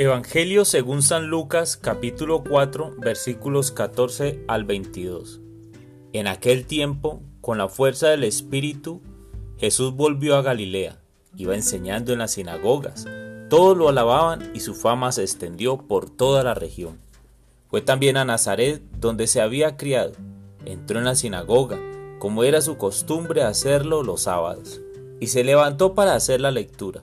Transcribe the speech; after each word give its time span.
Evangelio 0.00 0.64
según 0.64 1.02
San 1.02 1.26
Lucas 1.26 1.76
capítulo 1.76 2.44
4 2.48 2.94
versículos 2.98 3.72
14 3.72 4.44
al 4.46 4.62
22. 4.62 5.40
En 6.12 6.28
aquel 6.28 6.66
tiempo, 6.66 7.20
con 7.40 7.58
la 7.58 7.68
fuerza 7.68 8.06
del 8.06 8.22
Espíritu, 8.22 9.02
Jesús 9.56 9.96
volvió 9.96 10.36
a 10.36 10.42
Galilea, 10.42 11.00
iba 11.34 11.56
enseñando 11.56 12.12
en 12.12 12.20
las 12.20 12.30
sinagogas, 12.30 13.06
todos 13.50 13.76
lo 13.76 13.88
alababan 13.88 14.52
y 14.54 14.60
su 14.60 14.76
fama 14.76 15.10
se 15.10 15.22
extendió 15.22 15.78
por 15.78 16.08
toda 16.08 16.44
la 16.44 16.54
región. 16.54 17.00
Fue 17.66 17.80
también 17.80 18.16
a 18.16 18.24
Nazaret, 18.24 18.80
donde 19.00 19.26
se 19.26 19.40
había 19.40 19.76
criado, 19.76 20.12
entró 20.64 21.00
en 21.00 21.06
la 21.06 21.16
sinagoga, 21.16 21.80
como 22.20 22.44
era 22.44 22.60
su 22.60 22.76
costumbre 22.76 23.42
hacerlo 23.42 24.04
los 24.04 24.22
sábados, 24.22 24.80
y 25.18 25.26
se 25.26 25.42
levantó 25.42 25.96
para 25.96 26.14
hacer 26.14 26.40
la 26.40 26.52
lectura 26.52 27.02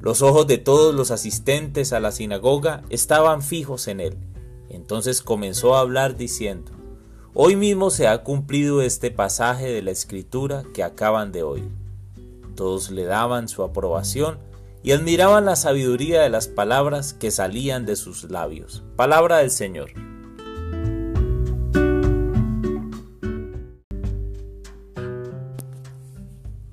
Los 0.00 0.22
ojos 0.22 0.46
de 0.46 0.58
todos 0.58 0.94
los 0.94 1.10
asistentes 1.10 1.92
a 1.92 1.98
la 1.98 2.12
sinagoga 2.12 2.82
estaban 2.88 3.42
fijos 3.42 3.88
en 3.88 4.00
él. 4.00 4.16
Entonces 4.68 5.22
comenzó 5.22 5.74
a 5.74 5.80
hablar 5.80 6.16
diciendo, 6.16 6.70
Hoy 7.34 7.56
mismo 7.56 7.90
se 7.90 8.06
ha 8.06 8.22
cumplido 8.22 8.80
este 8.80 9.10
pasaje 9.10 9.66
de 9.66 9.82
la 9.82 9.90
escritura 9.90 10.64
que 10.72 10.84
acaban 10.84 11.32
de 11.32 11.42
oír. 11.42 11.70
Todos 12.54 12.90
le 12.90 13.04
daban 13.04 13.48
su 13.48 13.62
aprobación 13.62 14.38
y 14.82 14.92
admiraban 14.92 15.44
la 15.44 15.56
sabiduría 15.56 16.22
de 16.22 16.30
las 16.30 16.46
palabras 16.46 17.12
que 17.12 17.30
salían 17.30 17.84
de 17.84 17.96
sus 17.96 18.30
labios. 18.30 18.84
Palabra 18.96 19.38
del 19.38 19.50
Señor. 19.50 19.90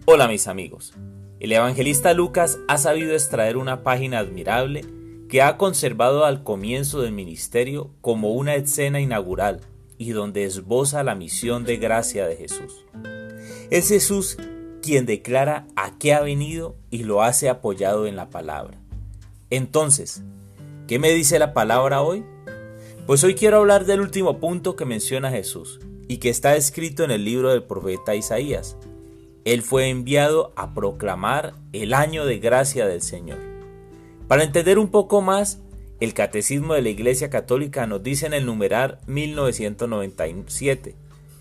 Hola 0.05 0.27
mis 0.27 0.47
amigos. 0.47 0.93
El 1.45 1.51
evangelista 1.51 2.15
Lucas 2.15 2.57
ha 2.67 2.79
sabido 2.79 3.13
extraer 3.13 3.55
una 3.55 3.83
página 3.83 4.17
admirable 4.17 4.83
que 5.29 5.43
ha 5.43 5.57
conservado 5.57 6.25
al 6.25 6.41
comienzo 6.41 7.01
del 7.01 7.11
ministerio 7.11 7.91
como 8.01 8.31
una 8.31 8.55
escena 8.55 8.99
inaugural 8.99 9.61
y 9.99 10.09
donde 10.09 10.45
esboza 10.45 11.03
la 11.03 11.13
misión 11.13 11.63
de 11.63 11.77
gracia 11.77 12.25
de 12.25 12.35
Jesús. 12.35 12.83
Es 13.69 13.89
Jesús 13.89 14.37
quien 14.81 15.05
declara 15.05 15.67
a 15.75 15.99
qué 15.99 16.15
ha 16.15 16.21
venido 16.21 16.77
y 16.89 17.03
lo 17.03 17.21
hace 17.21 17.47
apoyado 17.47 18.07
en 18.07 18.15
la 18.15 18.31
palabra. 18.31 18.79
Entonces, 19.51 20.23
¿qué 20.87 20.97
me 20.97 21.11
dice 21.11 21.37
la 21.37 21.53
palabra 21.53 22.01
hoy? 22.01 22.25
Pues 23.05 23.23
hoy 23.23 23.35
quiero 23.35 23.57
hablar 23.57 23.85
del 23.85 24.01
último 24.01 24.39
punto 24.39 24.75
que 24.75 24.85
menciona 24.85 25.29
Jesús 25.29 25.79
y 26.07 26.17
que 26.17 26.31
está 26.31 26.55
escrito 26.55 27.03
en 27.03 27.11
el 27.11 27.23
libro 27.23 27.51
del 27.51 27.61
profeta 27.61 28.15
Isaías, 28.15 28.77
él 29.45 29.61
fue 29.61 29.87
enviado 29.89 30.51
a 30.55 30.73
proclamar 30.73 31.53
el 31.71 31.93
año 31.93 32.25
de 32.25 32.39
gracia 32.39 32.87
del 32.87 33.03
Señor. 33.03 33.37
Para 34.27 34.43
entender 34.43 34.79
un 34.79 34.87
poco 34.89 35.21
más, 35.21 35.59
el 35.99 36.15
Catecismo 36.15 36.73
de 36.73 36.81
la 36.81 36.89
Iglesia 36.89 37.29
Católica 37.29 37.85
nos 37.85 38.01
dice 38.03 38.25
en 38.25 38.33
el 38.33 38.47
numeral 38.47 38.97
1997, 39.05 40.95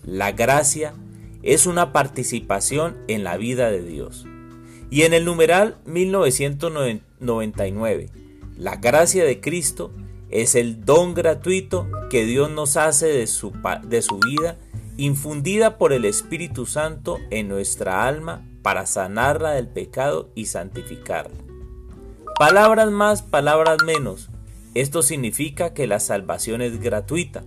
la 0.05 0.31
gracia 0.31 0.93
es 1.41 1.65
una 1.65 1.91
participación 1.91 2.95
en 3.07 3.23
la 3.23 3.37
vida 3.37 3.71
de 3.71 3.81
Dios. 3.81 4.27
Y 4.91 5.01
en 5.01 5.15
el 5.15 5.25
numeral 5.25 5.79
1999, 5.85 8.09
la 8.55 8.75
gracia 8.75 9.25
de 9.25 9.41
Cristo 9.41 9.91
es 10.29 10.53
el 10.53 10.85
don 10.85 11.15
gratuito 11.15 11.87
que 12.11 12.23
Dios 12.25 12.51
nos 12.51 12.77
hace 12.77 13.07
de 13.07 13.25
su, 13.25 13.51
de 13.83 14.03
su 14.03 14.19
vida 14.19 14.59
infundida 14.97 15.77
por 15.77 15.93
el 15.93 16.05
Espíritu 16.05 16.65
Santo 16.65 17.19
en 17.29 17.47
nuestra 17.47 18.07
alma 18.07 18.47
para 18.61 18.85
sanarla 18.85 19.51
del 19.51 19.67
pecado 19.67 20.31
y 20.35 20.45
santificarla. 20.45 21.37
Palabras 22.39 22.91
más, 22.91 23.21
palabras 23.21 23.77
menos. 23.85 24.29
Esto 24.73 25.01
significa 25.01 25.73
que 25.73 25.87
la 25.87 25.99
salvación 25.99 26.61
es 26.61 26.81
gratuita. 26.81 27.45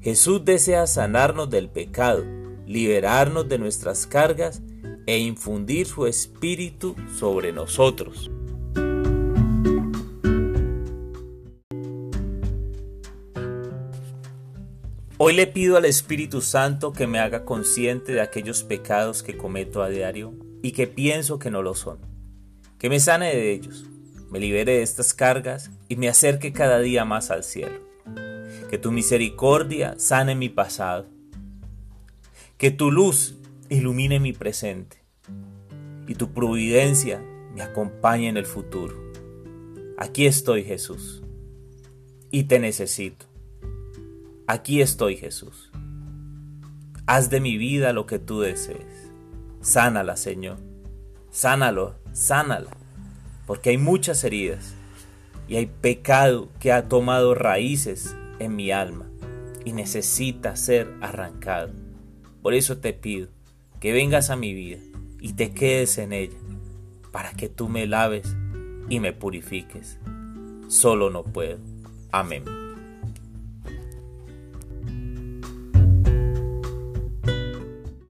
Jesús 0.00 0.44
desea 0.44 0.86
sanarnos 0.86 1.50
del 1.50 1.68
pecado, 1.68 2.24
liberarnos 2.66 3.48
de 3.48 3.58
nuestras 3.58 4.06
cargas 4.06 4.62
e 5.06 5.18
infundir 5.18 5.86
su 5.86 6.06
espíritu 6.06 6.96
sobre 7.18 7.52
nosotros. 7.52 8.30
Hoy 15.20 15.34
le 15.34 15.48
pido 15.48 15.76
al 15.76 15.84
Espíritu 15.84 16.40
Santo 16.40 16.92
que 16.92 17.08
me 17.08 17.18
haga 17.18 17.44
consciente 17.44 18.12
de 18.12 18.20
aquellos 18.20 18.62
pecados 18.62 19.24
que 19.24 19.36
cometo 19.36 19.82
a 19.82 19.88
diario 19.88 20.32
y 20.62 20.70
que 20.70 20.86
pienso 20.86 21.40
que 21.40 21.50
no 21.50 21.60
lo 21.60 21.74
son. 21.74 21.98
Que 22.78 22.88
me 22.88 23.00
sane 23.00 23.34
de 23.34 23.50
ellos, 23.50 23.84
me 24.30 24.38
libere 24.38 24.76
de 24.76 24.82
estas 24.82 25.14
cargas 25.14 25.72
y 25.88 25.96
me 25.96 26.08
acerque 26.08 26.52
cada 26.52 26.78
día 26.78 27.04
más 27.04 27.32
al 27.32 27.42
cielo. 27.42 27.80
Que 28.70 28.78
tu 28.78 28.92
misericordia 28.92 29.96
sane 29.98 30.36
mi 30.36 30.50
pasado. 30.50 31.06
Que 32.56 32.70
tu 32.70 32.92
luz 32.92 33.38
ilumine 33.68 34.20
mi 34.20 34.32
presente 34.32 34.98
y 36.06 36.14
tu 36.14 36.32
providencia 36.32 37.20
me 37.56 37.62
acompañe 37.62 38.28
en 38.28 38.36
el 38.36 38.46
futuro. 38.46 38.94
Aquí 39.96 40.26
estoy 40.26 40.62
Jesús 40.62 41.24
y 42.30 42.44
te 42.44 42.60
necesito. 42.60 43.27
Aquí 44.50 44.80
estoy 44.80 45.18
Jesús. 45.18 45.70
Haz 47.04 47.28
de 47.28 47.38
mi 47.38 47.58
vida 47.58 47.92
lo 47.92 48.06
que 48.06 48.18
tú 48.18 48.40
desees. 48.40 49.12
Sánala, 49.60 50.16
Señor. 50.16 50.56
Sánalo, 51.30 51.96
sánala. 52.12 52.70
Porque 53.46 53.68
hay 53.68 53.76
muchas 53.76 54.24
heridas 54.24 54.72
y 55.48 55.56
hay 55.56 55.66
pecado 55.66 56.48
que 56.60 56.72
ha 56.72 56.88
tomado 56.88 57.34
raíces 57.34 58.16
en 58.38 58.56
mi 58.56 58.70
alma 58.70 59.04
y 59.66 59.72
necesita 59.72 60.56
ser 60.56 60.94
arrancado. 61.02 61.74
Por 62.40 62.54
eso 62.54 62.78
te 62.78 62.94
pido 62.94 63.28
que 63.80 63.92
vengas 63.92 64.30
a 64.30 64.36
mi 64.36 64.54
vida 64.54 64.78
y 65.20 65.34
te 65.34 65.52
quedes 65.52 65.98
en 65.98 66.14
ella 66.14 66.38
para 67.12 67.32
que 67.32 67.50
tú 67.50 67.68
me 67.68 67.86
laves 67.86 68.34
y 68.88 68.98
me 68.98 69.12
purifiques. 69.12 69.98
Solo 70.68 71.10
no 71.10 71.22
puedo. 71.22 71.58
Amén. 72.12 72.67